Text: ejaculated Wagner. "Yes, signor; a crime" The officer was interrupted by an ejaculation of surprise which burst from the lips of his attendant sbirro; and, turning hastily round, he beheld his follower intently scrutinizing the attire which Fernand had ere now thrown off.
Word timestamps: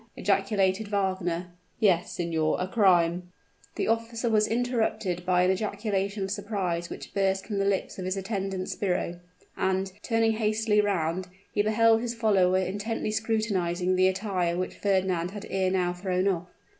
ejaculated 0.17 0.87
Wagner. 0.87 1.51
"Yes, 1.79 2.11
signor; 2.13 2.57
a 2.59 2.67
crime" 2.67 3.29
The 3.75 3.87
officer 3.87 4.31
was 4.31 4.47
interrupted 4.47 5.23
by 5.27 5.43
an 5.43 5.51
ejaculation 5.51 6.23
of 6.23 6.31
surprise 6.31 6.89
which 6.89 7.13
burst 7.13 7.45
from 7.45 7.59
the 7.59 7.65
lips 7.65 7.99
of 7.99 8.05
his 8.05 8.17
attendant 8.17 8.67
sbirro; 8.69 9.19
and, 9.55 9.93
turning 10.01 10.31
hastily 10.31 10.81
round, 10.81 11.27
he 11.53 11.61
beheld 11.61 12.01
his 12.01 12.15
follower 12.15 12.57
intently 12.57 13.11
scrutinizing 13.11 13.95
the 13.95 14.07
attire 14.07 14.57
which 14.57 14.73
Fernand 14.73 15.29
had 15.29 15.45
ere 15.51 15.69
now 15.69 15.93
thrown 15.93 16.27
off. 16.27 16.47